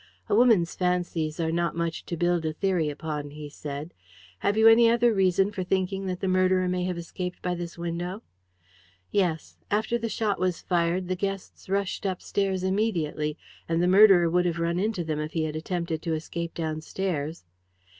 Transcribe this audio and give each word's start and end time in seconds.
"A 0.27 0.33
woman's 0.35 0.73
fancies 0.73 1.39
are 1.39 1.51
not 1.51 1.75
much 1.75 2.07
to 2.07 2.17
build 2.17 2.43
a 2.43 2.53
theory 2.53 2.89
upon," 2.89 3.29
he 3.29 3.49
said. 3.49 3.93
"Have 4.39 4.57
you 4.57 4.67
any 4.67 4.89
other 4.89 5.13
reason 5.13 5.51
for 5.51 5.63
thinking 5.63 6.07
that 6.07 6.21
the 6.21 6.27
murderer 6.27 6.67
may 6.67 6.85
have 6.85 6.97
escaped 6.97 7.39
by 7.43 7.53
this 7.53 7.77
window?" 7.77 8.23
"Yes. 9.11 9.57
After 9.69 9.99
the 9.99 10.09
shot 10.09 10.39
was 10.39 10.59
fired 10.59 11.07
the 11.07 11.15
guests 11.15 11.69
rushed 11.69 12.03
upstairs 12.07 12.63
immediately, 12.63 13.37
and 13.69 13.79
the 13.79 13.87
murderer 13.87 14.27
would 14.27 14.47
have 14.47 14.57
run 14.57 14.79
into 14.79 15.03
them 15.03 15.19
if 15.19 15.33
he 15.33 15.43
had 15.43 15.55
attempted 15.55 16.01
to 16.01 16.15
escape 16.15 16.55
downstairs." 16.55 17.45